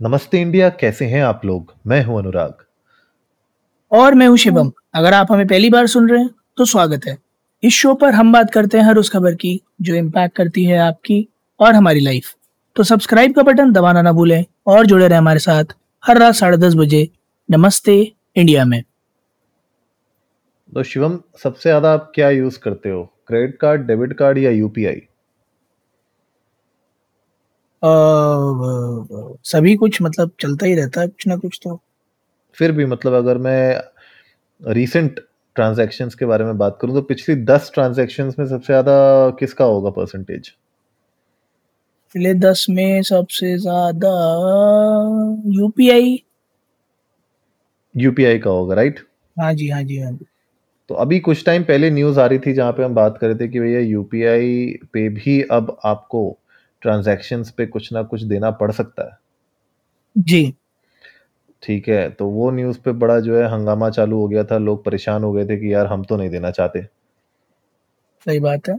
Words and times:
नमस्ते 0.00 0.40
इंडिया 0.40 0.68
कैसे 0.70 1.04
हैं 1.04 1.22
आप 1.24 1.40
लोग? 1.44 1.72
मैं 1.86 2.02
हूँ 2.04 2.18
अनुराग। 2.18 2.64
और 3.92 4.14
मैं 4.14 4.26
हूँ 4.26 4.36
शिवम। 4.36 4.70
अगर 4.94 5.14
आप 5.14 5.32
हमें 5.32 5.46
पहली 5.46 5.70
बार 5.70 5.86
सुन 5.86 6.08
रहे 6.08 6.20
हैं 6.20 6.30
तो 6.58 6.64
स्वागत 6.64 7.06
है। 7.06 7.16
इस 7.62 7.72
शो 7.74 7.94
पर 7.94 8.14
हम 8.14 8.32
बात 8.32 8.50
करते 8.50 8.78
हैं 8.78 8.84
हर 8.84 8.98
उस 8.98 9.10
खबर 9.10 9.34
की 9.34 9.60
जो 9.82 9.94
इम्पैक्ट 9.94 10.36
करती 10.36 10.64
है 10.64 10.78
आपकी 10.78 11.28
और 11.60 11.74
हमारी 11.74 12.00
लाइफ 12.00 12.32
तो 12.76 12.82
सब्सक्राइब 12.82 13.34
का 13.34 13.42
बटन 13.42 13.72
दबाना 13.72 14.02
ना 14.02 14.12
भूलें 14.12 14.44
और 14.66 14.86
जुड़े 14.86 15.06
रहे 15.08 15.18
हमारे 15.18 15.38
साथ 15.38 15.74
हर 16.02 16.18
रात 16.18 16.34
साढ़े 16.34 16.56
दस 16.58 16.74
बजे 16.74 17.08
नमस्ते 17.48 18.00
इंडिया 18.36 18.64
में। 18.64 18.82
तो 20.72 20.82
शिवम 20.84 21.18
सबसे 21.42 21.68
ज़्यादा 21.68 21.92
आप 21.92 22.10
क्या 22.14 22.30
यूज़ 22.30 22.58
करते 22.60 22.90
हो? 22.90 23.04
क्रेडिट 23.28 23.58
कार्ड 23.60 23.86
डेबिट 23.86 24.12
कार्ड 24.12 24.38
या 24.38 24.50
यूपीआई 24.52 25.02
सभी 27.82 29.74
कुछ 29.76 30.02
मतलब 30.02 30.30
चलता 30.40 30.66
ही 30.66 30.74
रहता 30.74 31.00
है 31.00 31.08
कुछ 31.08 31.26
ना 31.26 31.36
कुछ 31.36 31.58
तो। 31.64 31.80
फिर 32.58 32.72
भी 32.72 32.86
मतलब 32.86 33.12
अगर 33.12 33.38
मैं 33.38 33.80
रीसेंट 34.62 35.20
ट्रांजैक्शंस 35.56 36.14
के 36.14 36.24
बारे 36.24 36.44
में 36.44 36.58
बात 36.58 36.78
करूँ 36.82 36.94
तो 36.94 37.02
पिछली 37.02 37.34
दस 37.34 37.70
ट्रांजैक्शंस 37.74 38.36
में 38.38 38.46
सबसे 38.46 38.66
ज़्यादा 38.66 39.30
किसका 39.30 39.64
होगा 39.64 39.90
परसेंटेज 39.90 40.48
पिछले 42.14 42.34
दस 42.34 42.66
में 42.70 43.02
सबसे 43.02 43.56
ज़्यादा 43.58 44.12
यूपीआई 45.46 46.22
यूपीआई 47.94 48.38
का 48.38 48.50
होगा 48.50 48.74
राइट 48.74 49.00
हाँ 49.36 49.52
जी 49.54 49.68
हाँ 49.68 49.82
जी 49.82 49.98
हाँ 49.98 50.12
जी। 50.12 50.26
तो 50.90 50.94
अभी 50.94 51.18
कुछ 51.20 51.44
टाइम 51.44 51.62
पहले 51.62 51.90
न्यूज़ 51.90 52.20
आ 52.20 52.26
रही 52.26 52.38
थी 52.38 52.52
जहाँ 52.52 52.72
पे 52.72 52.84
हम 52.84 52.94
बात 52.94 53.18
कर 53.18 53.26
रहे 53.26 53.36
थे 53.36 53.48
कि 53.48 53.60
भैया 53.60 53.80
यूपीआई 53.80 54.78
पे 54.92 55.08
भी 55.08 55.40
अब 55.42 55.76
आपको 55.84 56.38
ट्रांजैक्शंस 56.82 57.50
पे 57.50 57.66
कुछ 57.66 57.92
ना 57.92 58.02
कुछ 58.04 58.22
देना 58.24 58.50
पड़ 58.52 58.70
सकता 58.72 59.04
है। 59.04 59.18
जी। 60.16 60.52
ठीक 61.62 61.88
है 61.88 62.08
तो 62.10 62.26
वो 62.28 62.50
न्यूज़ 62.50 62.78
पे 62.80 62.92
बड़ा 62.94 63.18
जो 63.20 63.36
है 63.38 63.46
हंगामा 63.52 63.88
चालू 63.90 64.20
हो 64.20 64.28
गया 64.28 64.44
था 64.44 64.58
लोग 64.58 64.84
परेशान 64.84 65.24
हो 65.24 65.32
गए 65.32 65.44
थे 65.46 65.56
कि 65.56 65.72
यार 65.74 65.86
हम 65.86 66.04
तो 66.04 66.16
नहीं 66.16 66.30
देना 66.30 66.50
चाहते। 66.50 66.86
सही 68.26 68.38
बात 68.40 68.68
है। 68.68 68.78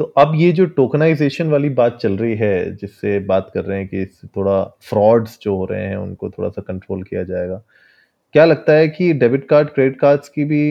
तो 0.00 0.04
अब 0.18 0.32
ये 0.36 0.50
जो 0.52 0.64
टोकनाइजेशन 0.66 1.48
वाली 1.50 1.68
बात 1.70 1.98
चल 2.02 2.16
रही 2.16 2.34
है 2.36 2.76
जिससे 2.76 3.18
बात 3.26 3.50
कर 3.54 3.64
रहे 3.64 3.78
हैं 3.78 3.88
कि 3.88 4.02
इससे 4.02 4.28
थोड़ा 4.36 4.62
फ्रॉड्स 4.82 5.38
जो 5.42 5.56
हो 5.56 5.64
रहे 5.64 5.86
हैं 5.86 5.96
उनको 5.96 6.30
थोड़ा 6.30 6.48
सा 6.48 6.62
कंट्रोल 6.62 7.02
किया 7.02 7.22
जाएगा। 7.24 7.62
क्या 8.34 8.44
लगता 8.44 8.72
है 8.72 8.88
कि 8.88 9.12
डेबिट 9.14 9.48
कार्ड 9.48 9.68
क्रेडिट 9.70 10.00
कार्ड्स 10.00 10.28
की 10.28 10.44
भी 10.44 10.70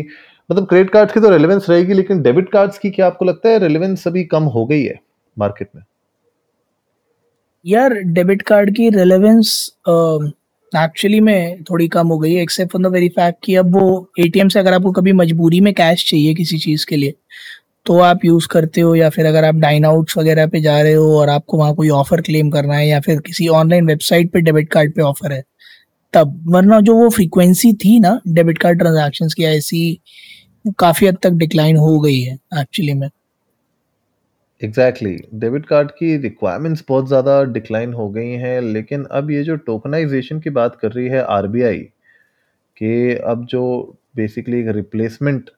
मतलब 0.50 0.68
क्रेडिट 0.68 0.92
कार्ड 0.94 1.12
की 1.12 1.20
तो 1.20 1.30
रेलेवेंस 1.30 1.70
रहेगी 1.70 1.94
लेकिन 1.94 2.22
डेबिट 2.22 2.52
कार्ड्स 2.54 2.80
की 2.80 2.92
क्या 2.92 3.08
आपको 3.08 3.26
लगता 3.26 3.50
है 3.50 3.60
रेलेवेंस 3.60 4.08
अभी 4.08 4.24
कम 4.28 4.44
हो 4.56 4.66
गई 4.68 4.84
है? 4.84 5.00
मार्केट 5.38 5.70
में। 5.76 5.84
यार 7.66 7.94
डेबिट 7.94 8.42
कार्ड 8.42 8.76
की 8.76 8.90
रेलेवेंस 8.90 9.54
एक्चुअली 10.72 11.20
में 11.20 11.64
थोड़ी 11.64 11.88
कम 11.88 12.08
हो 12.08 12.18
गई 12.20 12.34
है 12.34 12.42
except 12.42 12.72
for 12.72 12.82
the 12.82 12.92
very 12.94 13.10
fact 13.10 13.44
कि 13.44 13.56
अब 13.56 13.74
वो 13.74 14.12
एटीएम 14.20 14.48
से 14.50 14.60
अगर 14.60 14.74
आपको 14.74 14.92
कभी 14.92 15.12
मजबूरी 15.14 15.60
में 15.62 15.74
कैश 15.74 16.10
चाहिए 16.10 16.34
किसी 16.34 16.58
चीज़ 16.60 16.86
के 16.86 16.98
लिए 16.98 17.14
तो 17.86 17.98
आप 18.00 18.26
यूज़ 18.26 18.48
करते 18.48 18.82
हो 18.82 18.94
या 18.96 19.10
फिर 19.10 19.26
अगर 19.26 19.46
आप 19.46 19.56
डाइन 19.58 19.86
आउट्स 19.86 20.18
वगैरह 20.18 20.48
पे 20.48 20.62
जा 20.62 20.82
रहे 20.82 20.94
हो 20.94 21.20
और 21.20 21.30
आपको 21.30 21.58
वहाँ 21.58 21.74
कोई 21.76 21.90
ऑफ़र 21.92 22.22
क्लेम 22.22 22.50
करना 22.50 22.76
है 22.76 22.88
या 22.88 23.00
फिर 23.00 23.20
किसी 23.22 23.48
ऑनलाइन 23.50 23.88
वेबसाइट 23.88 24.32
पे 24.34 24.42
डेबिट 24.42 24.70
कार्ड 24.72 24.94
पे 24.96 25.02
ऑफ़र 25.02 25.32
है, 25.32 25.44
तब, 26.14 26.44
वरना 26.48 26.80
जो 26.82 26.96
वो 26.96 27.10
फ्रीक्वेंसी 27.10 27.74
थी 27.76 28.00
ना 28.00 28.20
डेबिट 28.30 28.58
कार्ड 28.58 28.80
ट्रांजेक्शन 28.80 29.28
की 29.38 29.44
ऐसी 29.46 30.00
काफ़ी 30.80 31.08
हद 31.08 31.18
तक 31.24 31.32
डिक्लाइन 31.36 31.78
हो 31.78 32.00
गई 32.00 32.20
है 32.22 32.38
एक्चुअली 32.60 32.94
में। 32.94 33.10
एग्जैक्टली 34.62 35.16
डेबिट 35.34 35.66
कार्ड 35.66 35.92
की 35.92 36.16
रिक्वायरमेंट्स 36.18 36.84
बहुत 36.90 37.08
ज़्यादा 37.08 37.42
डिक्लाइन 37.44 37.94
हो 37.94 38.10
गई 38.10 38.32
हैं, 38.32 38.60
लेकिन 38.62 39.04
अब 39.12 39.32
ये 39.32 39.44
जो 39.44 39.56
टोकनाइजेशन 39.58 40.40
की 40.40 40.50
बात 40.50 40.76
कर 40.76 40.92
रही 40.92 41.08
है 41.08 41.24
आरबीआई 41.30 41.80
कि, 42.78 43.14
अब 43.16 43.46
जो 43.46 43.98
बेसिकली 44.16 44.60
एक 44.60 44.68
रिप्लेसमेंट 44.76 45.50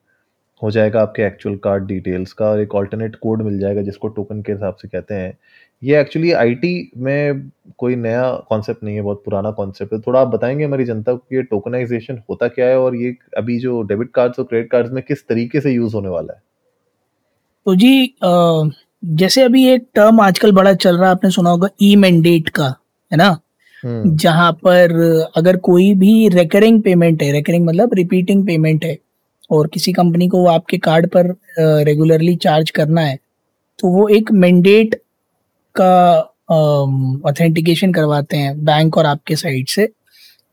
हो 0.61 0.71
जाएगा 0.71 1.01
आपके 1.01 1.23
एक्चुअल 1.23 1.55
कार्ड 1.63 1.85
डिटेल्स 1.87 2.33
का 2.33 2.45
और 2.45 2.59
एक 2.59 2.75
ऑल्टरनेट 2.75 3.15
कोड 3.15 3.41
मिल 3.41 3.59
जाएगा 3.59 3.81
जिसको 3.81 4.07
टोकन 4.09 4.41
के 4.41 4.51
हिसाब 4.51 4.75
से 4.75 4.87
कहते 4.87 5.13
हैं। 5.13 5.37
ये 5.81 5.99
एक्चुअली 6.01 6.31
आईटी 6.33 6.91
में 6.97 7.49
कोई 7.79 7.95
नया 7.95 8.31
कॉन्सेप्ट 8.49 8.83
नहीं 8.83 8.95
है, 8.95 9.01
बहुत 9.01 9.23
पुराना 9.25 9.51
कॉन्सेप्ट 9.51 9.93
है। 9.93 9.99
थोड़ा 10.01 10.19
आप 10.21 10.27
बताएँगे 10.27 10.65
हमारी 10.65 10.85
जनता 10.85 11.13
को 11.13 11.35
ये 11.35 11.43
टोकनाइजेशन 11.43 12.21
होता 12.29 12.47
क्या 12.49 12.67
है 12.67 12.79
और 12.79 12.95
ये 12.95 13.15
अभी 13.37 13.59
जो 13.59 13.81
डेबिट 13.83 14.11
कार्ड्स 14.15 14.39
और 14.39 14.45
क्रेडिट 14.45 14.71
कार्ड्स 14.71 14.91
में 14.91 15.03
किस 15.03 15.27
तरीके 15.27 15.61
से 15.61 15.71
यूज़ 15.71 15.95
होने 15.95 16.09
वाला 16.09 16.33
है? 16.33 16.41
तो 17.65 17.75
जी 17.75 18.15
जैसे 19.03 19.41
अभी 19.41 19.67
एक 19.69 19.87
टर्म 19.95 20.19
आजकल 20.21 20.51
बड़ा 20.51 20.73
चल 20.73 20.97
रहा 20.97 21.05
है 21.05 21.11
आपने 21.11 21.29
सुना 21.31 21.49
होगा 21.49 21.69
ई 21.81 21.95
मैंडेट 21.95 22.49
का 22.49 22.65
है 23.11 23.17
ना? 23.17 23.37
हम्म। 23.83 24.15
जहाँ 24.17 24.51
पर 24.53 24.91
अगर 25.37 25.57
कोई 25.57 25.93
भी 25.93 26.27
रेकरिंग 26.29 26.81
पेमेंट 26.83 27.23
है 27.23 27.31
रेकरिंग 27.31 27.65
मतलब 27.65 27.93
रिपीटिंग 27.93 28.45
पेमेंट 28.47 28.85
है 28.85 28.97
और 29.51 29.67
किसी 29.67 29.93
कंपनी 29.93 30.27
को 30.27 30.45
आपके 30.47 30.77
कार्ड 30.77 31.07
पर 31.07 31.35
रेगुलरली 31.59 32.35
चार्ज 32.35 32.69
करना 32.69 33.01
है 33.01 33.17
तो 33.79 33.87
वो 33.87 34.07
एक 34.07 34.31
मैंडेट 34.31 34.95
का 35.75 36.15
ऑथेंटिकेशन 37.29 37.93
करवाते 37.93 38.37
हैं 38.37 38.65
बैंक 38.65 38.97
और 38.97 39.05
आपके 39.05 39.35
साइड 39.35 39.67
से। 39.67 39.89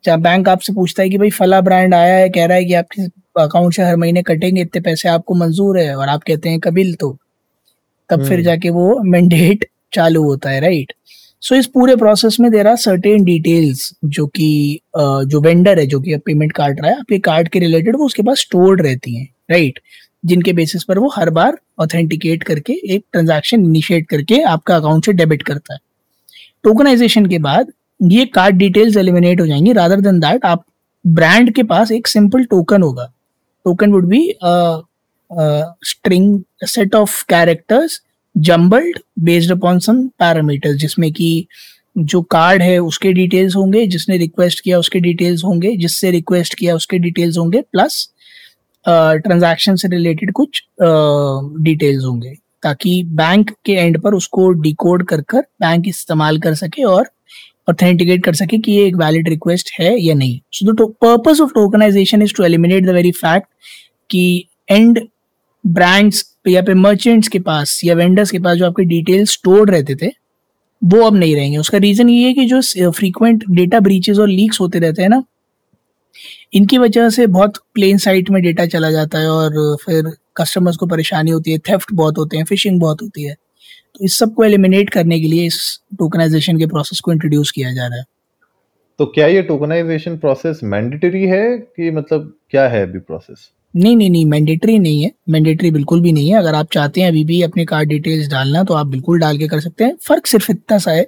जहाँ 0.05 0.21
बैंक 0.21 0.49
आपसे 0.49 0.73
पूछता 0.73 1.03
है 1.03 1.11
कि 1.11 1.19
भाई 1.19 1.31
फला 1.31 1.61
ब्रांड 1.61 1.95
आया 1.95 2.15
है 2.15 2.29
कह 2.29 2.47
रहा 2.47 2.57
है 2.57 2.65
कि 2.65 2.75
आपके 2.75 3.03
अकाउंट 3.43 3.75
से 3.75 3.83
हर 3.83 3.97
महीने 3.97 4.23
कटेंगे 4.23 4.61
इतने 4.63 4.81
पैसे 4.83 5.09
आपको 5.09 5.35
मंजूर 5.35 5.79
है 5.79 5.97
और 5.97 6.09
आप 6.09 6.23
कहते 6.23 6.49
हैं 6.49 6.61
कबिल 6.61 6.95
तो। 6.95 7.19
तब 8.11 8.25
फिर 8.25 8.33
हम्म। 8.33 8.43
जाके 8.43 8.71
वो 8.71 9.03
मैंडेट 9.03 9.65
चालू 9.93 10.23
होता 10.23 10.51
है 10.51 10.61
राइट 10.61 10.93
सो 11.41 11.55
so, 11.55 11.61
इस 11.61 11.67
पूरे 11.67 11.97
प्रोसेस 11.97 12.37
में 12.41 12.51
देर 12.51 12.67
आर 12.67 12.77
सर्टेन 12.77 13.25
डिटेल्स 13.25 13.93
जो 14.05 14.27
कि 14.27 14.81
जो 14.97 15.41
वेंडर 15.41 15.79
है 15.79 15.87
जो 15.87 16.01
कि 16.01 16.17
पेमेंट 16.17 16.53
काट 16.53 16.81
रहा 16.81 16.91
है 16.91 16.99
आपके 16.99 17.19
कार्ड 17.19 17.49
के 17.49 17.59
रिलेटेड 17.59 17.97
वो 17.97 18.07
उसके 18.07 18.23
पास 18.23 18.41
स्टोर्ड 18.41 18.83
रहती 18.83 19.15
हैं 19.17 19.29
राइट 19.51 19.79
जिनके 20.25 20.53
बेसिस 20.53 20.85
पर 20.85 20.99
वो 20.99 21.09
हर 21.09 21.31
बार 21.31 21.59
ऑथेंटिकेट 21.79 22.43
करके 22.43 22.73
एक 22.95 23.05
ट्रांजैक्शन 23.13 23.65
इनिशिएट 23.65 24.09
करके 24.09 24.41
आपका 24.43 24.77
अकाउंट 24.77 25.07
से 25.07 25.13
डेबिट 25.13 25.43
करता 25.43 25.75
है। 25.75 25.81
टोकनाइजेशन 26.65 27.27
के 27.27 27.39
बाद 27.39 27.73
ये 28.03 28.25
कार्ड 28.25 28.57
डिटेल्स 28.57 28.97
एलिमिनेट 28.97 29.41
हो 29.41 29.47
जाएँगी। 29.47 29.73
रादर 29.73 30.01
देन 30.01 30.21
दैट 30.21 30.45
आप 30.45 30.65
ब्रांड 31.07 31.53
के 31.55 31.63
पास 31.63 31.93
एक 31.93 32.07
सिंपल 32.07 32.45
टोकन 32.45 32.83
होगा। 32.83 33.13
Token 33.65 33.93
would 33.93 34.07
be 34.07 34.29
string 35.31 36.41
set 36.67 36.95
of 36.95 37.25
characters 37.29 38.01
jumbled 38.35 38.99
based 39.19 39.53
upon 39.53 39.79
some 39.79 40.07
parameters 40.19 40.77
जिसमें 40.77 41.13
कि 41.13 41.47
जो 41.97 42.21
कार्ड 42.23 42.63
है, 42.63 42.79
उसके 42.79 43.13
डिटेल्स 43.13 43.55
होंगे, 43.57 43.87
जिसने 43.87 44.17
रिक्वेस्ट 44.19 44.61
किया, 44.61 44.79
उसके 44.79 45.01
डिटेल्स 45.01 45.45
होंगे, 45.45 45.75
जिससे 45.77 46.11
रिक्वेस्ट 46.11 46.55
किया, 46.55 46.75
उसके 46.75 46.99
डिटेल्स 46.99 47.39
होंगे 47.39 47.61
प्लस 47.63 48.09
ट्रांजैक्शन 48.85 49.77
से 49.77 49.89
रिलेटेड 49.89 50.33
कुछ 50.33 50.63
डिटेल्स 50.81 52.05
होंगे, 52.05 52.35
ताकि 52.63 53.03
बैंक 53.05 53.51
के 53.65 53.73
एंड 53.73 54.01
पर 54.03 54.15
उसको 54.15 54.51
डिकोड 54.63 55.07
कर 55.09 55.21
कर 55.23 55.41
बैंक 55.61 55.89
इस्तेमाल 55.89 56.39
कर 56.41 56.55
सके 56.55 56.83
और 56.85 57.11
ऑथेंटिकेट 57.69 58.25
कर 58.25 58.35
सके 58.35 58.59
कि 58.59 58.73
ये 58.73 58.87
एक 58.87 58.97
वैलिड 58.97 59.29
रिक्वेस्ट 59.29 59.71
है 59.81 59.97
या 60.01 60.15
नहीं। 60.15 60.41
So 60.53 60.73
the 60.73 60.93
purpose 61.03 61.41
of 61.41 61.51
tokenization 61.55 62.23
is 62.23 62.35
to 62.37 62.45
eliminate 62.45 62.85
the 62.85 62.91
very 62.91 63.11
fact 63.13 63.49
कि 64.11 64.47
एंड 64.71 65.01
ब्रांड्स 65.65 66.25
या 66.49 66.63
फिर 66.63 66.75
मर्चेंट्स 66.75 67.29
के 67.29 67.39
पास 67.39 67.81
या 67.85 67.95
वेंडर्स 67.95 68.31
के 68.31 68.39
पास 68.39 68.57
जो 68.57 68.67
आपके 68.67 68.85
डिटेल्स 68.85 69.33
स्टोर्ड 69.33 69.71
रहते 69.71 69.95
थे, 69.95 70.11
वो 70.83 71.03
अब 71.07 71.17
नहीं 71.17 71.35
रहेंगे। 71.37 71.59
उसका 71.59 71.79
रीजन 71.79 72.09
ये 72.09 72.27
है 72.27 72.35
कि 72.35 72.45
जो 72.47 72.91
फ्रीक्वेंट 72.91 73.45
डेटा 73.51 73.81
ब्रीचेस 73.81 74.19
और 74.19 74.29
लीक्स 74.29 74.61
होते 74.61 74.79
रहते 74.79 75.03
हैं 75.03 75.09
ना, 75.09 75.23
इनकी 76.55 76.79
वजह 76.79 77.09
से 77.11 77.27
बहुत 77.29 77.57
प्लेन 77.75 77.99
साइट 77.99 78.31
में 78.31 78.43
डेटा 78.43 78.67
चला 78.67 78.91
जाता 78.91 79.19
है 79.19 79.29
और 79.31 79.77
फिर 79.85 80.11
कस्टमर्स 80.37 80.77
को 80.77 80.87
परेशानी 80.87 81.31
होती 81.31 81.53
है 81.53 81.59
थेफ्ट 81.69 81.93
बहुत 81.93 82.19
होते 82.19 82.37
हैं 82.37 82.45
फिशिंग 82.45 82.81
बहुत 82.81 83.03
होती 83.03 83.25
है। 83.25 83.35
तो 83.35 84.05
इस 84.05 84.19
सबको 84.19 84.45
एलिमिनेट 84.45 84.91
करने 84.91 85.21
के 85.21 85.27
लिए 85.27 85.47
इस 85.47 85.59
टोकनाइजेशन 85.99 86.59
के 86.59 86.67
प्रोसेस 86.67 87.01
को 87.01 87.13
इंट्रोड्यूस 87.13 87.51
किया 87.51 87.73
जा 87.73 87.87
रहा 87.87 87.99
है। 87.99 88.05
तो 88.99 89.07
क्या 89.07 89.27
ये 89.27 89.43
टोकनाइजेशन 89.43 90.17
प्रोसेस 90.17 90.61
मैंडेटरी 90.65 91.25
है 91.27 91.59
कि 91.59 91.91
मतलब 91.91 92.33
क्या 92.51 92.69
है 92.69 92.83
अभी 92.83 92.99
प्रोसेस 92.99 93.51
नहीं 93.77 93.97
नहीं 93.97 94.11
नहीं 94.11 94.25
मैंडेटरी 94.27 94.79
नहीं 94.79 95.03
है। 95.03 95.11
मैंडेटरी 95.29 95.71
बिल्कुल 95.71 96.01
भी 96.01 96.13
नहीं 96.13 96.31
है। 96.31 96.39
अगर 96.39 96.55
आप 96.55 96.69
चाहते 96.73 97.01
हैं 97.01 97.09
अभी 97.09 97.25
भी 97.25 97.43
अपने 97.43 97.65
कार्ड 97.65 97.89
डिटेल्स 97.89 98.29
डालना 98.29 98.63
तो 98.65 98.75
आप 98.75 98.87
बिल्कुल 98.87 99.19
डाल 99.19 99.39
के 99.39 99.49
कर 99.49 99.61
सकते 99.61 99.85
हैं। 99.85 99.97
फ़र्क 100.03 100.27
सिर्फ़ 100.27 100.51
इतना 100.53 100.79
सा 100.79 100.91
है 100.91 101.07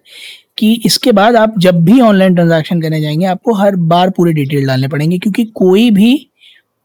कि 0.59 0.83
इसके 0.87 1.13
बाद 1.13 1.37
आप 1.37 1.55
जब 1.59 1.85
भी 1.85 2.01
ऑनलाइन 2.01 2.35
ट्रांजैक्शन 2.35 2.81
करने 2.81 3.01
जाएँगे 3.01 3.27
आपको 3.27 3.55
हर 3.55 3.77
बार 3.77 4.11
पूरे 4.11 4.33
डिटेल 4.33 4.67
डालने 4.67 4.89
पड़ेंगे 4.89 5.19
क्योंकि 5.19 5.45
कोई 5.45 5.91
भी 5.91 6.15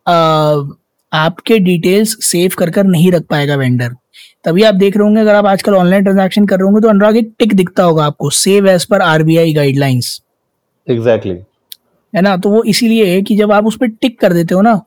आ, 0.07 0.13
आपके 1.13 1.59
डिटेल्स 1.59 2.18
सेव 2.21 2.51
कर 2.57 2.69
कर 2.69 2.83
नहीं 2.83 3.12
रख 3.12 3.23
पाएगा 3.23 3.56
वेंडर 3.56 3.95
तभी 4.44 4.63
आप 4.63 4.75
देख 4.75 4.97
रहे 4.97 5.03
होंगे 5.03 5.21
अगर 5.21 5.35
आप 5.35 5.45
आजकल 5.45 5.73
ऑनलाइन 5.73 6.03
ट्रांजैक्शन 6.03 6.45
कर 6.45 6.56
रहे 6.56 6.63
होंगे 6.63 6.81
तो 6.81 6.89
अनुराग 6.89 7.18
एक 7.18 7.33
टिक 7.39 7.53
दिखता 7.53 7.83
होगा 7.83 8.06
आपको 8.06 8.30
save 8.30 8.68
as 8.68 8.85
per 8.85 9.01
RBI 9.01 9.53
guidelines 9.53 10.21
exactly 10.88 11.35
है 12.15 12.21
ना? 12.21 12.38
तो 12.38 12.50
वो 12.50 12.63
इसीलिए 12.63 13.06
है 13.06 13.21
कि 13.21 13.35
जब 13.35 13.51
आप 13.51 13.65
उस 13.65 13.77
पर 13.77 13.88
टिक 13.88 14.19
कर 14.19 14.33
देते 14.33 14.56
हो 14.56 14.62
ना 14.62 14.81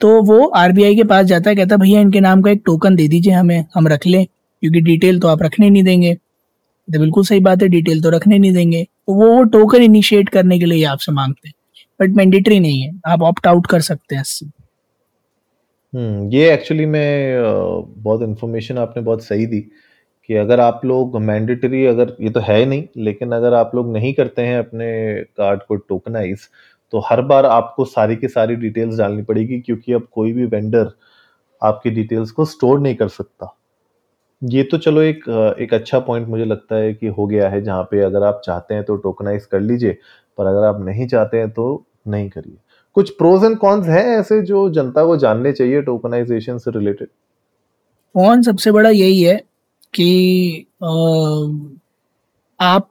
तो 0.00 0.20
वो 0.22 0.46
आरबीआई 0.46 0.96
के 0.96 1.04
पास 1.04 1.24
जाता 1.26 1.50
है, 1.50 1.56
कहता 1.56 1.76
भैया, 1.76 2.00
इनके 2.00 2.20
नाम 2.20 2.42
का 2.42 2.50
एक 2.50 2.62
टोकन 2.66 2.96
दे 2.96 3.06
दीजिए 3.08 3.32
हमें, 3.32 3.64
हम 3.74 3.88
रख 3.88 4.06
लें, 4.06 4.24
क्योंकि 4.62 4.80
डिटेल 4.82 5.18
तो 5.20 5.28
आप 5.28 5.42
रखने 5.42 5.70
नहीं 5.70 5.82
देंगे। 5.84 6.14
तो 6.14 7.00
बिल्कुल 7.00 7.24
सही 7.24 7.40
बात 7.40 7.62
है 7.62 7.68
डिटेल 7.68 8.02
तो 8.02 8.10
रखने 8.10 8.38
नहीं 8.38 8.52
देंगे। 8.52 8.82
तो 8.82 9.14
वो 9.14 9.28
वो 9.28 9.42
टोकन 9.44 9.82
इनिशिएट 9.82 10.28
करने 10.28 10.58
के 10.58 10.64
लिए 10.64 10.84
आपसे 10.86 11.12
मांगते 11.12 11.48
हैं 11.48 11.54
बट 12.00 12.16
मैंडेटरी 12.16 12.60
नहीं 12.60 12.80
है, 12.82 12.92
आप 13.06 13.22
ऑप्ट 13.22 13.46
आउट 13.46 13.66
कर 13.66 13.80
सकते 13.80 14.14
हैं 14.14 14.22
इससे। 14.22 14.46
हम्म 15.92 16.28
ये 16.30 16.52
एक्चुअली 16.52 16.86
में 16.86 17.42
बहुत 17.98 18.22
इन्फॉर्मेशन 18.22 18.78
आपने 18.78 19.02
बहुत 19.02 19.24
सही 19.24 19.46
दी, 19.46 19.60
कि 20.28 20.34
अगर 20.36 20.60
आप 20.60 20.80
लोग 20.84 21.20
मैंडेटरी 21.22 21.84
अगर 21.86 22.16
ये 22.20 22.30
तो 22.30 22.40
है 22.40 22.64
नहीं, 22.64 22.82
लेकिन 22.96 23.32
अगर 23.32 23.54
आप 23.54 23.70
लोग 23.74 23.92
नहीं 23.92 24.12
करते 24.14 24.42
हैं 24.42 24.58
अपने 24.58 24.88
कार्ड 25.36 25.60
को 25.68 25.76
टोकनाइज 25.76 26.48
तो 26.92 27.02
हर 27.06 27.20
बार 27.22 27.46
आपको 27.46 27.84
सारी 27.84 28.16
की 28.16 28.28
सारी 28.28 28.56
डिटेल्स 28.56 28.98
डालनी 28.98 29.22
पड़ेगी 29.22 29.60
क्योंकि 29.60 29.92
अब 29.92 30.06
कोई 30.12 30.32
भी 30.32 30.44
वेंडर 30.46 30.90
आपकी 31.62 31.90
डिटेल्स 31.90 32.30
को 32.30 32.44
स्टोर 32.44 32.80
नहीं 32.80 32.94
कर 32.94 33.08
सकता। 33.08 33.54
ये 34.42 34.62
तो 34.62 34.78
चलो 34.78 35.00
एक 35.00 35.24
एक 35.60 35.74
अच्छा 35.74 35.98
पॉइंट 35.98 36.28
मुझे 36.28 36.44
लगता 36.44 36.76
है 36.76 36.92
कि 36.94 37.06
हो 37.08 37.26
गया 37.26 37.48
है 37.48 37.60
जहाँ 37.62 37.82
पे 37.82 38.00
अगर 38.00 38.22
आप 38.22 38.40
चाहते 38.44 38.74
हैं 38.74 38.84
तो 38.84 38.96
टोकनाइज 38.96 39.46
कर 39.46 39.60
लीजिए 39.60 39.96
पर 40.38 40.46
अगर 40.46 40.64
आप 40.64 40.80
नहीं 40.80 41.06
चाहते 41.08 41.38
हैं 41.38 41.50
तो 41.50 41.84
नहीं 42.08 42.28
करिए। 42.30 42.56
कुछ 42.96 43.10
प्रोज 43.10 43.44
एंड 43.44 43.56
कॉन्स 43.58 43.86
हैं 43.86 44.04
ऐसे 44.18 44.40
जो 44.42 44.68
जनता 44.70 45.04
को 45.04 45.16
जानने 45.16 45.52
चाहिए 45.52 45.82
टोकनाइजेशन 45.82 46.58
से 46.58 46.70
रिलेटेड 46.70 47.08
कौन 48.14 48.42
सबसे 48.42 48.70
बड़ा 48.70 48.90
यही 48.90 49.22
है 49.22 49.36
कि 49.94 50.66
आ, 50.82 50.88
आप 52.60 52.90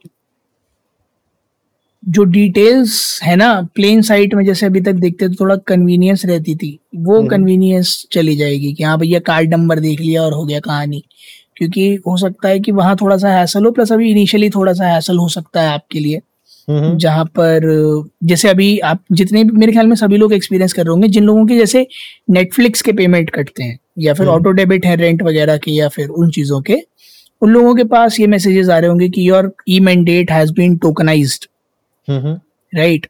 जो 2.08 2.24
डिटेल्स 2.24 3.20
है 3.24 3.36
ना 3.36 3.50
प्लेन 3.76 4.02
साइट 4.02 4.34
में 4.34 4.44
जैसे 4.46 4.66
अभी 4.66 4.82
तक 4.82 4.94
देखते 4.96 5.28
तो 5.30 5.36
थोड़ा 5.40 5.56
कन्वीनियंस 5.68 6.26
रहती 6.26 6.56
थी 6.56 6.78
वो 6.98 7.22
कन्वीनियंस 7.28 7.96
हम्म। 7.98 8.20
चली 8.20 8.36
जाएगी 8.36 8.74
कि 8.74 8.84
हाँ 8.84 8.98
भैया 9.00 9.20
कार्ड 9.26 9.54
नंबर 9.54 9.80
देख 9.80 10.02
लिया 10.02 10.24
और 10.24 10.34
हो 10.34 10.46
गया 10.46 10.60
कहानी 10.60 11.04
क्योंकि 11.58 11.94
हो 12.08 12.18
सकता 12.18 12.50
है 12.50 12.60
कि 12.60 12.72
वहाँ 12.72 12.96
थोड़ा 12.96 13.18
सा 13.18 13.30
हैसल 13.30 13.66
हो 13.66 13.72
प्लस 13.72 13.92
अभी 13.92 14.10
इनिशियली 14.12 14.50
थोड़ा 14.50 14.74
सा 14.74 14.88
हैसल 14.88 15.18
हो 15.18 15.28
सकता 15.30 15.62
है 15.62 15.70
आपके 15.70 16.00
लिए 16.00 16.22
हम्म। 16.68 16.98
जहाँ 16.98 17.26
पर 17.38 17.62
जैसे 18.24 18.50
अभी 18.50 18.78
आप 18.86 19.04
जितने 19.12 19.44
मेरे 19.44 19.72
ख्याल 19.72 19.88
में 19.88 19.96
सभी 19.96 20.18
लोग 20.18 20.34
एक्सपीरियंस 20.34 20.74
कर 20.74 20.84
रहे 20.84 20.92
होंगे 20.92 21.08
जिन 21.08 21.24
लोगों 21.24 21.46
के 21.46 21.58
जैसे 21.58 21.86
नेटफ्लिक्स 22.30 22.82
के 22.82 22.94
पेमेंट 22.94 23.30
कटते 23.30 23.64
हैं 23.64 23.78
या 24.00 24.14
फिर 24.14 24.28
ऑटो 24.28 24.50
हम्म। 24.50 24.58
डेबिट 24.58 24.86
है 24.86 24.96
रेंट 24.96 25.22
वगैरह 25.24 25.58
के 25.58 25.72
या 25.72 25.88
फिर 25.88 26.08
उन 26.10 26.32
चीज़ों 26.32 26.62
के 26.62 26.78
उन 27.42 27.50
लोगों 27.50 27.76
के 27.76 27.84
पास 27.86 28.20
ये 28.20 28.28
मैसेजेस 28.28 28.70
आ 28.70 28.78
रहे 28.78 28.90
होंगे 28.90 29.10
कि 29.10 29.30
your 29.30 29.54
e 29.70 29.80
mandate 29.80 30.32
has 30.32 30.54
been 30.54 30.78
tokenized 30.78 31.46
right 32.10 33.08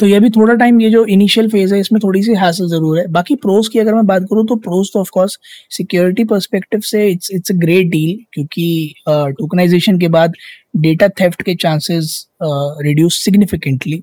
तो 0.00 0.06
ये 0.06 0.18
भी 0.20 0.28
थोड़ा 0.30 0.54
टाइम 0.54 0.80
ये 0.80 0.88
जो 0.90 1.04
इनिशियल 1.06 1.48
फ़ेज़ 1.50 1.74
है 1.74 1.78
इसमें 1.80 1.98
थोड़ी 2.04 2.22
सी 2.22 2.34
हासिल 2.34 2.66
ज़रूर 2.68 2.98
है। 2.98 3.06
बाकी 3.08 3.34
प्रोज 3.36 3.68
की 3.68 3.78
अगर 3.78 3.94
मैं 3.94 4.04
बात 4.06 4.22
करूँ 4.30 4.46
तो 4.46 4.56
प्रोज 4.56 4.90
तो 4.92 5.00
ऑफकोर्स 5.00 5.38
सिक्योरिटी 5.76 6.24
परस्पेक्टिव 6.24 6.80
से 6.80 7.06
it's 7.08 7.30
it's 7.34 7.50
a 7.50 7.54
great 7.56 7.86
deal 7.90 8.18
क्योंकि 8.32 8.94
टोकनाइजेशन 9.08 9.94
uh, 9.94 10.00
के 10.00 10.08
बाद 10.08 10.32
डेटा 10.76 11.08
थेफ्ट 11.20 11.42
के 11.42 11.54
चांसेस 11.54 12.26
रिड्यूस 12.42 13.22
सिग्निफिकेंटली 13.24 13.96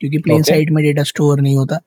क्योंकि 0.00 0.18
प्लेन 0.18 0.38
okay. 0.38 0.48
साइड 0.48 0.70
में 0.70 0.82
डेटा 0.84 1.02
स्टोर 1.02 1.40
नहीं 1.40 1.56
होता। 1.56 1.80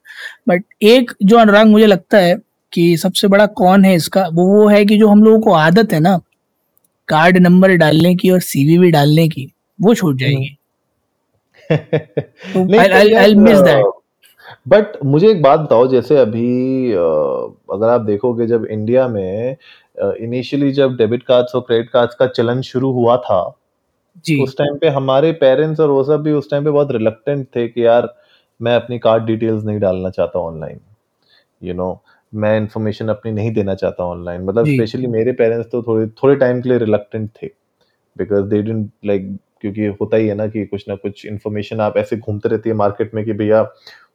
बट 0.50 0.64
एक 0.84 1.12
जो 1.24 1.38
अनुराग 1.38 1.68
मुझे 1.68 1.86
लगता 1.86 2.18
है 2.18 2.36
कि 2.74 2.96
सबसे 2.98 3.28
बड़ा 3.28 3.46
कौन 3.56 3.86
है 3.86 3.96
इसका 3.96 4.28
वो 4.34 4.46
वो 4.48 4.68
है 4.68 4.84
कि 4.86 4.98
जो 4.98 5.08
हम 5.08 5.24
लोगों 5.24 5.40
को 5.40 5.54
आदत 5.54 5.94
है 5.94 6.00
ना 6.00 6.18
कार्ड 7.10 7.38
नंबर 7.38 7.76
डालने 7.78 8.16
की 8.16 8.30
और 8.30 8.40
सीवीवी 8.42 8.92
डालने 8.92 9.28
की 9.30 9.52
वो 9.80 9.94
छूट 9.96 10.18
जाएगी। 10.18 10.55
बट 14.68 14.98
मुझे 15.06 15.30
एक 15.30 15.42
बात 15.42 15.60
बताओ 15.60 15.88
जैसे 15.88 16.18
अभी 16.18 16.92
अगर 16.92 17.88
आप 17.90 18.02
देखोगे 18.02 18.48
जब 18.48 18.66
इंडिया 18.66 19.08
में 19.08 19.58
इनिशियली 19.98 20.72
जब 20.72 20.96
डेबिट 20.96 21.24
कार्ड्स 21.24 21.56
और 21.56 21.62
क्रेडिट 21.62 21.90
कार्ड्स 21.90 22.16
का 22.16 22.28
चलन 22.28 22.62
शुरू 22.62 22.92
हुआ 22.92 23.18
था 23.18 23.42
जी। 24.26 24.42
उस 24.44 24.58
टाइम 24.58 24.78
पे 24.78 24.88
हमारे 24.90 25.32
पेरेंट्स 25.32 25.80
और 25.80 25.90
वो 25.90 26.04
सब 26.04 26.22
भी 26.22 26.32
उस 26.32 26.50
टाइम 26.52 26.64
पे 26.64 26.70
बहुत 26.70 26.92
रिलक्टेंट 26.92 27.48
थे 27.56 27.68
कि 27.68 27.86
यार 27.86 28.14
मैं 28.60 28.76
अपनी 28.76 29.00
कार्ड 29.00 29.26
डिटेल्स 29.26 29.64
नहीं 29.64 29.80
डालना 29.80 30.10
चाहता 30.10 30.40
ऑनलाइन 30.40 30.80
यू 31.62 31.74
नो 31.74 32.02
मैं 32.34 32.58
इन्फॉर्मेशन 32.58 33.08
अपनी 33.08 33.32
नहीं 33.32 33.52
देना 33.54 33.76
चाहता 33.76 34.04
ऑनलाइन 34.04 34.42
मतलब 34.42 34.66
स्पेशली 34.66 35.08
मेरे 35.08 35.32
पेरेंट्स 35.32 35.70
तो 35.72 35.82
थोड़े 35.84 36.08
थोड़े 36.24 36.36
टाइम 36.36 36.62
के 36.62 36.70
लिए 36.70 36.78
रिलक्टेंट 36.78 37.30
थे 37.42 37.48
बिकॉज़ 38.18 38.46
दे 38.46 38.62
डिडंट 38.62 38.90
लाइक 39.06 39.38
क्योंकि 39.62 39.86
होता 40.02 40.18
ही 40.18 40.28
है 40.28 40.36
ना 40.36 40.48
कि 40.48 40.66
कुछ 40.66 40.86
ना 40.90 40.96
कुछ 40.96 41.26
इन्फॉर्मेशन 41.26 41.82
आप 41.82 41.98
ऐसे 41.98 42.18
घूमते 42.18 42.50
रहती 42.50 42.70
है 42.70 42.76
मार्केट 42.76 43.14
में 43.16 43.24
कि 43.26 43.34
भैया 43.34 43.64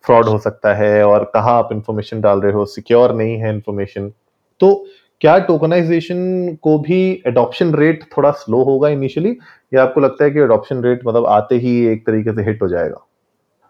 फ्रॉड 0.05 0.25
हो 0.25 0.39
सकता 0.39 0.75
है 0.75 1.05
और 1.07 1.25
कहाँ 1.35 1.55
आप 1.55 1.69
इन्फॉर्मेशन 1.73 2.21
डाल 2.21 2.41
रहे 2.41 2.53
हो 2.53 2.65
सिक्योर 2.67 3.15
नहीं 3.15 3.37
है 3.37 3.55
इन्फॉर्मेशन 3.55 4.13
तो 4.61 4.87
क्या 5.21 5.39
टोकनाइजेशन 5.39 6.19
को 6.63 6.79
भी 6.79 7.01
एडॉप्शन 7.27 7.75
रेट 7.75 8.05
थोड़ा 8.17 8.31
स्लो 8.31 8.63
होगा 8.65 8.89
इनिशियली 8.89 9.37
या 9.75 9.83
आपको 9.83 10.01
लगता 10.01 10.25
है 10.25 10.31
कि 10.31 10.41
एडॉप्शन 10.41 10.83
रेट 10.83 11.01
मतलब 11.07 11.27
आते 11.27 11.55
ही 11.55 11.77
एक 11.87 12.07
तरीके 12.07 12.35
से 12.35 12.43
हिट 12.43 12.63
हो 12.63 12.69
जाएगा? 12.69 13.07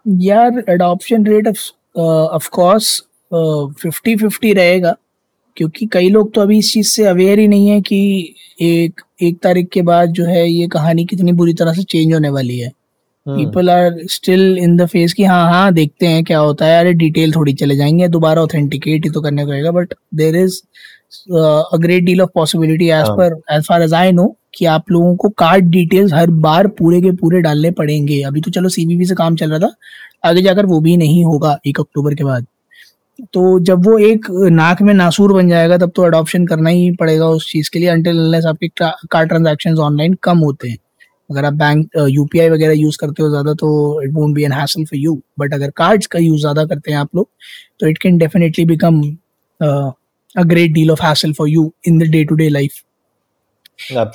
यार 0.07 0.63
adoption 0.69 1.25
rate 1.25 1.47
of 1.47 2.49
course 2.49 2.99
fifty 3.81 4.15
fifty 4.15 4.53
रहेगा। 4.53 4.95
क्योंकि 5.61 5.85
कई 5.85 6.09
लोग 6.09 6.33
तो 6.33 6.41
अभी 6.41 6.57
इस 6.59 6.71
चीज़ 6.73 6.87
से 6.87 7.03
अवेयर 7.05 7.39
ही 7.39 7.47
नहीं 7.47 7.67
है 7.69 7.81
कि 7.81 7.97
एक 8.61 9.01
एक 9.23 9.37
तारीख 9.43 9.67
के 9.73 9.81
बाद 9.81 10.11
जो 10.11 10.25
है 10.25 10.47
ये 10.49 10.67
कहानी 10.67 11.05
कितनी 11.05 11.31
बुरी 11.31 11.53
तरह 11.53 11.73
से 11.73 11.83
चेंज 11.83 12.13
होने 12.13 12.29
वाली 12.29 12.57
है। 12.59 12.69
People 13.25 13.69
are 13.69 13.97
still 14.09 14.57
in 14.57 14.75
the 14.77 14.85
phase 14.85 15.13
कि 15.13 15.23
हाँ 15.23 15.43
हाँ 15.51 15.71
देखते 15.73 16.07
हैं 16.07 16.23
क्या 16.23 16.39
होता 16.39 16.65
है। 16.65 16.79
अरे 16.79 16.93
डिटेल 16.93 17.33
थोड़ी 17.35 17.53
चले 17.53 17.75
जाएँगे 17.75 18.07
दोबारा 18.07 18.41
ऑथेंटिकेट 18.41 19.05
ही 19.05 19.09
तो 19.11 19.21
करने 19.21 19.45
को 19.45 19.51
रहेगा 19.51 19.71
but 19.71 19.93
there 20.15 20.35
is 20.35 20.59
a 21.31 21.77
great 21.77 22.03
deal 22.03 22.21
of 22.21 22.29
possibility 22.35 22.89
as 22.89 23.09
per 23.19 23.39
as 23.51 23.63
far 23.67 23.81
as 23.81 23.93
I 23.93 24.11
know 24.11 24.27
कि 24.55 24.65
आप 24.67 24.91
लोगों 24.91 25.15
को 25.15 25.29
कार्ड 25.37 25.69
डिटेल्स 25.71 26.13
हर 26.13 26.29
बार 26.47 26.67
पूरे 26.79 27.01
के 27.01 27.11
पूरे 27.17 27.41
डालने 27.41 27.71
पड़ेंगे। 27.71 28.21
अभी 28.23 28.41
तो 28.41 28.51
चलो 28.51 28.69
सीबीबी 28.69 29.05
से 29.05 29.15
काम 29.15 29.35
चल 29.35 29.51
रहा 29.51 29.59
था 29.59 30.29
आगे 30.29 30.41
जाकर 30.41 30.65
वो 30.65 30.79
भी 30.81 30.97
नहीं 30.97 31.23
होगा 31.25 31.57
एक 31.67 31.79
अक्टूबर 31.79 32.15
के 32.15 32.23
बाद। 32.23 32.45
तो 33.33 33.59
जब 33.59 33.85
वो 33.85 33.97
एक 33.99 34.25
नाक 34.51 34.81
में 34.81 34.93
नासूर 34.93 35.33
बन 35.33 35.49
जाएगा 35.49 35.77
तब 35.77 35.91
तो 35.95 36.03
अडॉप्शन 36.03 36.45
करना 36.47 36.69
ही 36.69 36.91
पड़ेगा 36.99 37.27
उस 37.29 37.51
चीज़ 37.51 37.69
के 37.73 37.79
लिए 37.79 37.89
अंटिल 37.89 38.35
आपके 38.37 38.67
कार्ड 38.77 39.29
ट्रांजेक्शन 39.29 39.77
ऑनलाइन 39.79 40.13
कम 40.23 40.37
होते 40.39 40.69
हैं। 40.69 40.77
अगर 41.29 41.45
आप 41.45 41.53
बैंक 41.53 41.97
यूपीआई 42.09 42.49
वगैरह 42.49 42.73
यूज़ 42.73 42.97
करते 43.01 43.23
हो 43.23 43.29
ज़्यादा 43.29 43.53
तो 43.53 43.69
it 44.03 44.11
won't 44.13 44.35
be 44.35 44.43
an 44.43 44.51
hassle 44.51 44.85
for 44.85 44.99
you 44.99 45.19
but 45.39 45.53
अगर 45.53 45.69
कार्ड्स 45.77 46.07
का 46.07 46.19
यूज़ 46.19 46.39
ज़्यादा 46.41 46.65
करते 46.65 46.91
हैं 46.91 46.97
आप 46.97 47.15
लोग 47.15 47.27
तो 47.79 47.87
it 47.87 47.97
can 47.97 48.17
definitely 48.17 48.65
become 48.65 49.01
a 49.61 50.43
great 50.43 50.71
deal 50.71 50.91
of 50.91 51.03
hassle 51.03 51.33
for 51.33 51.49
you 51.49 51.71
in 51.87 51.99
the 51.99 52.09
day 52.11 52.23
to 52.23 52.35
day 52.35 52.49
life 52.49 52.81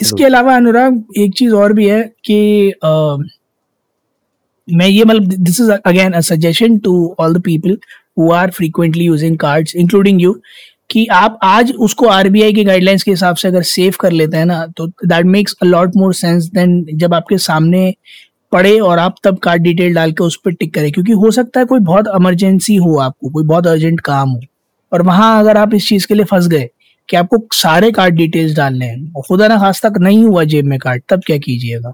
इसके 0.03 0.25
अलावा 0.25 0.57
अनुराग 0.57 1.03
एक 1.19 1.35
चीज़ 1.35 1.55
और 1.55 1.73
भी 1.73 1.89
है 1.89 2.03
कि 2.25 2.73
uh, 2.85 3.23
मैं 4.69 4.87
ये 4.89 5.05
मतलब 5.05 5.33
this 5.35 5.61
is 5.61 5.71
again 5.71 6.13
a 6.13 6.21
suggestion 6.23 6.79
to 6.79 6.95
all 7.21 7.35
the 7.35 7.43
people 7.43 7.79
who 8.19 8.31
are 8.33 8.51
frequently 8.51 9.05
using 9.05 9.39
cards 9.39 9.77
including 9.77 10.23
you 10.23 10.33
कि 10.91 11.07
आप 11.07 11.39
आज 11.43 11.73
उसको 11.79 12.07
आरबीआई 12.09 12.53
के 12.53 12.65
गाइडलाइंस 12.65 13.03
के 13.03 13.11
हिसाब 13.11 13.37
से 13.37 13.49
अगर 13.49 13.63
सेव 13.63 13.95
कर 14.01 14.13
लेते 14.13 14.37
हैं 14.37 14.47
ना 14.47 14.67
तो 14.77 14.87
that 14.87 15.27
makes 15.27 15.57
a 15.63 15.67
lot 15.67 15.97
more 15.97 16.15
sense 16.15 16.45
then 16.55 16.85
जब 16.95 17.15
आपके 17.15 17.39
सामने 17.39 17.95
पड़े 18.53 18.79
और 18.81 18.99
आप 18.99 19.17
तब 19.25 19.39
कार्ड 19.39 19.63
डिटेल 19.63 19.95
डाल 19.95 20.13
के 20.13 20.25
उस 20.25 20.39
पर 20.45 20.53
टिक 20.53 20.75
करें, 20.75 20.91
क्योंकि 20.93 21.13
हो 21.13 21.31
सकता 21.31 21.61
है 21.61 21.67
कोई 21.67 21.81
बहुत 21.81 22.07
इमरजेंसी 22.17 22.75
हो 22.77 22.97
आपको, 22.99 23.29
कोई 23.29 23.45
बहुत 23.45 23.67
अर्जेंट 23.67 24.01
काम 24.01 24.31
हो, 24.31 24.41
और 24.93 25.03
वहाँ 25.03 25.39
अगर 25.41 25.57
आप 25.57 25.75
इस 25.75 25.89
चीज़ 25.89 26.07
के 26.07 26.15
लिए 26.15 26.25
फंस 26.25 26.47
गए 26.49 26.69
कि 27.09 27.17
आपको 27.17 27.39
सारे 27.55 27.91
कार्ड 27.91 28.15
डिटेल्स 28.15 28.57
डालने 28.57 28.87
हैं 28.87 29.23
खुदा 29.29 29.49
ना 29.49 29.57
खास 29.59 29.81
तक 29.87 29.99
नहीं 30.01 30.25
हुआ 30.25 30.45
जेब 30.45 30.65
में 30.65 30.79
कार्ड 30.79 31.03
तब 31.09 31.23
क्या 31.27 31.39
कीजिएगा? 31.39 31.93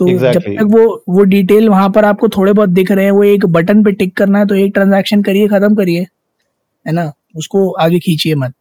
तो 0.00 0.06
exactly. 0.06 0.32
जब 0.32 0.56
तक 0.58 0.68
वो 0.70 1.02
वो 1.08 1.24
डिटेल 1.30 1.68
वहाँ 1.68 1.88
पर 1.90 2.04
आपको 2.04 2.28
थोड़े 2.28 2.52
बहुत 2.52 2.68
दिख 2.70 2.90
रहे 2.90 3.04
हैं 3.04 3.12
वो 3.12 3.24
एक 3.24 3.44
बटन 3.52 3.82
पे 3.84 3.92
टिक 3.92 4.16
करना 4.16 4.38
है 4.38 4.46
तो 4.46 4.54
एक 4.54 4.72
ट्रांजैक्शन 4.74 5.22
करिए 5.22 5.48
खत्म 5.48 5.74
करिए 5.74 6.06
है 6.86 6.92
ना 6.92 7.12
उसको 7.36 7.70
आगे 7.80 7.98
खींचिए 7.98 8.34
मत 8.34 8.54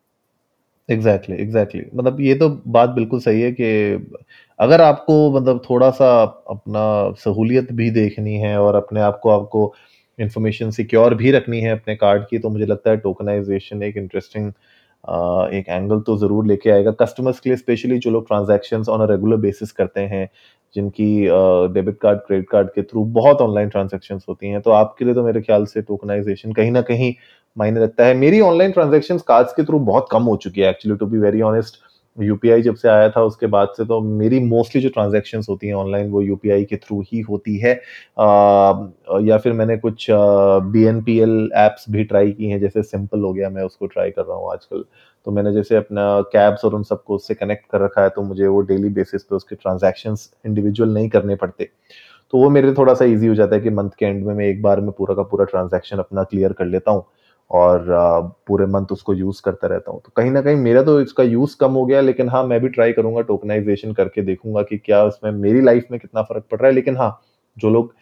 एग्जैक्टली 0.89 1.35
exactly, 1.35 1.41
एग्जैक्टली 1.41 1.81
exactly. 1.81 1.99
मतलब 1.99 2.21
ये 2.21 2.35
तो 2.35 2.49
बात 2.67 2.89
बिल्कुल 2.89 3.19
सही 3.19 3.41
है 3.41 3.51
कि 3.51 4.23
अगर 4.59 4.81
आपको 4.81 5.15
मतलब 5.31 5.61
थोड़ा 5.69 5.89
सा 5.91 6.09
अपना 6.49 6.83
सहूलियत 7.19 7.71
भी 7.71 7.89
देखनी 7.91 8.35
है 8.35 8.57
और 8.61 8.75
अपने 8.75 9.01
आप 9.01 9.19
को 9.23 9.29
आपको 9.29 9.73
इंफॉर्मेशन 10.19 10.71
सिक्योर 10.71 11.15
भी 11.15 11.31
रखनी 11.31 11.61
है 11.61 11.71
अपने 11.71 11.95
कार्ड 11.95 12.25
की 12.29 12.39
तो 12.39 12.49
मुझे 12.49 12.65
लगता 12.65 12.91
है 12.91 12.97
टोकनाइजेशन 12.97 13.83
एक 13.83 13.97
इंटरेस्टिंग 13.97 14.51
एक 15.53 15.69
एंगल 15.69 15.99
तो 15.99 16.17
ज़रूर 16.17 16.45
लेके 16.45 16.69
आएगा 16.69 16.91
कस्टमर्स 17.01 17.39
के 17.39 17.49
लिए 17.49 17.57
स्पेशली 17.57 17.97
जो 17.97 18.11
लोग 18.11 18.27
transactions 18.27 18.89
on 18.89 19.01
a 19.01 19.05
regular 19.11 19.37
basis 19.37 19.71
करते 19.71 20.01
हैं 20.01 20.27
जिनकी 20.75 21.09
डेबिट 21.73 21.97
कार्ड 22.01 22.19
क्रेडिट 22.19 22.49
कार्ड 22.49 22.69
के 22.69 22.81
थ्रू 22.83 23.03
बहुत 23.13 23.41
ऑनलाइन 23.41 23.69
ट्रांजेक्शन 23.69 24.19
होती 24.29 24.49
हैं। 24.49 24.61
तो 24.61 24.71
आपके 24.71 25.05
लिए 25.05 25.13
तो 25.13 25.23
मेरे 25.23 25.41
ख्याल 25.41 25.65
से 25.65 25.81
टोकनाइजेशन 25.81 26.53
कहीं 26.53 26.71
ना 26.71 26.81
कहीं 26.83 27.13
मायने 27.57 27.83
रखता 27.83 28.05
है। 28.05 28.13
मेरी 28.15 28.39
ऑनलाइन 28.41 28.71
ट्रांजेक्शन 28.71 29.17
कार्ड्स 29.27 29.53
के 29.53 29.63
थ्रू 29.63 29.79
बहुत 29.85 30.07
कम 30.11 30.23
हो 30.23 30.35
चुकी 30.37 30.61
है 30.61 30.69
actually 30.69 30.97
to 30.97 31.05
be 31.05 31.17
very 31.19 31.41
honest 31.43 31.79
UPI 32.17 32.61
जब 32.61 32.75
से 32.75 32.87
आया 32.89 33.09
था 33.09 33.21
उसके 33.23 33.47
बाद 33.47 33.67
से 33.77 33.83
तो 33.85 33.99
मेरी 34.01 34.39
मोस्टली 34.39 34.81
जो 34.81 34.89
ट्रांजेक्शन 34.89 35.41
होती 35.49 35.67
हैं 35.67 35.73
ऑनलाइन 35.73 36.09
वो 36.11 36.21
यूपीआई 36.21 36.63
के 36.65 36.75
थ्रू 36.77 36.99
ही 37.03 37.19
होती 37.19 37.57
है। 37.57 37.73
आ, 37.73 38.73
या 39.21 39.37
फिर 39.37 39.53
मैंने 39.53 39.77
कुछ 39.77 40.07
B 40.11 40.83
N 40.85 41.01
P 41.03 41.17
L 41.19 41.49
apps 41.57 41.85
भी 41.89 42.03
ट्राई 42.03 42.31
की 42.31 42.49
हैं 42.49 42.59
जैसे 42.59 42.83
सिंपल 42.83 43.21
हो 43.21 43.33
गया 43.33 43.49
मैं 43.49 43.63
उसको 43.63 43.87
ट्राई 43.87 44.11
कर 44.11 44.21
रहा 44.21 44.37
हूँ 44.37 44.51
आजकल। 44.53 44.83
तो 45.25 45.31
मैंने 45.31 45.53
जैसे 45.53 45.75
अपना 45.75 46.03
कैब्स 46.33 46.65
और 46.65 46.75
उन 46.75 46.83
सबको 46.83 47.15
उससे 47.15 47.33
कनेक्ट 47.33 47.69
कर 47.71 47.81
रखा 47.81 48.03
है 48.03 48.09
तो 48.09 48.21
मुझे 48.21 48.47
वो 48.47 48.61
डेली 48.63 48.89
बेसिस 48.91 49.23
पे 49.23 49.35
उसके 49.35 49.55
ट्रांजैक्शंस 49.55 50.29
इंडिविजुअल 50.45 50.93
नहीं 50.93 51.09
करने 51.09 51.35
पड़ते। 51.35 51.69
तो 52.33 52.37
वो 52.37 52.49
मेरे 52.49 52.73
थोड़ा 52.73 52.93
सा 52.93 53.05
इजी 53.05 53.27
हो 53.27 53.35
जाता 53.35 53.55
है 53.55 53.61
कि 53.61 53.69
मंथ 53.71 53.89
के 53.99 54.05
एंड 54.05 54.25
में 54.25 54.33
मैं 54.33 54.45
एक 54.45 54.61
बार 54.61 54.81
में 54.81 54.91
पूरा 54.91 55.15
का 55.15 55.23
पूरा 55.25 55.45
ट्रांजैक्शन 55.45 55.97
अपना 55.97 56.23
क्लियर 56.23 56.53
कर 56.53 56.65
लेता 56.65 56.91
हूँ 56.91 57.05
और 57.51 57.85
पूरे 58.47 58.65
मंथ 58.67 58.91
उसको 58.91 59.13
यूज़ 59.13 59.41
करता 59.45 59.67
रहता 59.67 59.91
हूँ। 59.91 60.01
तो 60.05 60.11
कहीं 60.17 60.31
ना 60.31 60.41
कहीं 60.41 60.55
मेरा 60.57 60.83
तो 60.83 60.99
इसका 61.01 61.23
यूज़ 61.23 61.55
कम 61.59 61.71
हो 61.73 61.85
गया, 61.85 62.01
लेकिन 62.01 62.29
हाँ 62.29 62.43
मैं 62.43 62.59
भी 62.61 62.69
ट्राई 62.69 62.91
करूँगा 62.93 63.21
टोकनाइजेशन 63.23 63.93
करके 63.93 64.21
देखूँगा 64.23 64.61
कि 64.63 64.77
क्या 64.77 65.03
उसमें 65.03 65.31
मेरी 65.31 65.61
लाइफ 65.61 65.87
में 65.91 65.99
कितना 65.99 66.21
फ़र्क 66.23 66.45
पड़ 66.51 66.59
रहा 66.59 66.67
है। 66.67 66.73
लेकिन 66.75 66.97
हाँ 66.97 67.19
जो 67.57 67.69
लोग 67.69 67.93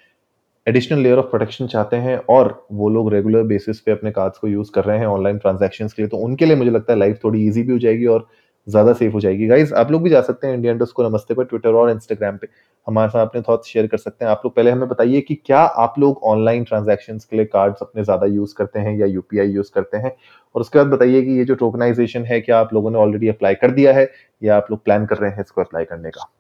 एडिशनल 0.68 1.00
लेयर 1.00 1.18
ऑफ़ 1.18 1.26
प्रोटेक्शन 1.26 1.68
चाहते 1.68 1.96
हैं 1.98 2.18
और 2.30 2.66
वो 2.72 2.90
लोग 2.90 3.14
रेगुलर 3.14 3.44
बेसिस 3.48 3.80
पे 3.80 3.92
अपने 3.92 4.12
कार्ड्स 4.12 4.38
को 4.38 4.48
यूज़ 4.48 4.72
कर 4.72 4.84
रहे 4.84 4.98
हैं 5.00 5.06
ऑनलाइन 5.08 5.38
ट्रांजेक्शन 5.38 5.88
के 5.88 6.02
लिए 6.02 6.10
तो 6.10 6.18
उनके 6.18 6.46
लिए 6.46 6.56
मुझे 6.56 6.72
लगता 6.72 6.94
है 6.94 7.00
लाइफ 7.00 7.20
थोड़ी 7.24 7.46
ईजी 7.48 7.64
भी 7.64 7.72
हो 7.72 7.78
जाएगी 7.80 8.06
और 8.06 8.28
ज़्यादा 8.68 8.94
सेफ़ 8.94 9.14
हो 9.14 9.20
जाएगी। 9.20 9.46
गाइज़ 9.48 9.74
आप 9.74 9.92
लोग 9.92 10.02
भी 10.04 10.10
जा 10.10 10.22
सकते 10.22 10.48
हैं 10.48 10.54
इंडियन 10.54 10.78
को 10.86 11.08
नमस्ते 11.10 11.34
पर 11.34 11.44
ट्विटर 11.44 11.74
और 11.74 11.90
इंस्टाग्राम 11.90 12.38
पे। 12.38 12.48
हमारे 12.88 13.10
साथ 13.10 13.26
अपने 13.26 13.42
थॉट्स 13.42 13.68
शेयर 13.68 13.88
कर 13.88 13.98
सकते 13.98 14.26
हैं। 14.26 14.32
आप 14.32 14.42
लोग 14.46 14.56
पहले 14.56 14.72
हमें 14.72 14.88
बताइए 14.90 15.22
कि 15.22 15.36
क्या 15.46 15.60
आप 15.60 15.94
लोग 16.00 16.20
ऑनलाइन 16.26 16.64
ट्रांजेक्शन 16.64 17.18
के 17.20 17.38
लिए 17.38 17.46
कार्ड्स 17.48 17.82
अपने 17.82 18.04
ज़्यादा 18.04 18.26
यूज़ 18.28 18.56
करते 18.58 18.80
हैं 18.80 18.98
या 18.98 19.06
यूपीआई 19.06 19.48
यूज़ 19.48 19.72
करते 19.76 19.98
हैं? 19.98 20.16
और 20.56 20.62
उसके 20.62 20.80
बाद 20.80 20.88
बताइए 20.88 21.22
कि 21.22 21.38
ये 21.38 21.46
जो 21.46 21.56
टोकनाइजेशन 21.56 22.26
है, 22.26 22.42
क्या 22.42 22.60
आप 22.60 22.74
लोगों 22.74 22.92
ने 22.92 22.98
ऑलरेडी 23.00 23.28
अप्लाई 23.30 23.56
कर 23.56 23.72
दिया 23.72 23.94
है 23.94 24.10
या 24.42 24.58
आप 24.58 24.72
लोग 24.72 24.84
प्लान 24.84 25.06
कर 25.06 25.18
रहे 25.18 25.32
हैं 25.32 25.42
इसको 25.42 25.62
अप्लाई 25.62 25.86
करने 25.86 26.10
का? 26.10 26.32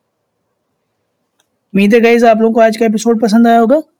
उम्मीद 1.73 1.93
है 1.93 1.99
गाइज़ 2.01 2.25
आप 2.25 2.41
लोगों 2.41 2.53
को 2.53 2.61
आज 2.61 2.77
का 2.77 2.85
एपिसोड 2.85 3.21
पसंद 3.21 3.47
आया 3.47 3.59
होगा। 3.59 3.81